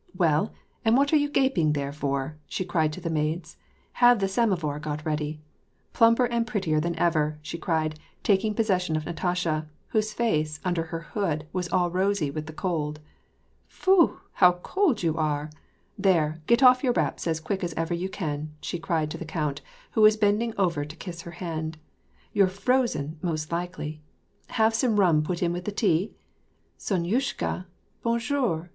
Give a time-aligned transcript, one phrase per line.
[0.25, 0.51] —Well,
[0.83, 3.57] and what are you gaping there for?" she cried to the maids.
[4.01, 5.41] "Have the samovar got ready.—
[5.93, 11.01] Plumper and prettier than ever!" she cried, taking possession of Natasha, whose face, under her
[11.13, 12.99] hood, was all rosy with the cold."
[13.79, 14.21] Foo!
[14.33, 15.51] how cold you are!
[15.99, 19.23] There, get off your wraps as quick as ever you can," she cried to the
[19.25, 19.61] count,
[19.91, 21.77] who was bending over to kiss her hand."
[22.33, 24.01] You're frozen, most likely!
[24.47, 26.15] have sotne rum put in with the tea?
[26.79, 27.67] Sonyushka,
[28.01, 28.69] bon jour?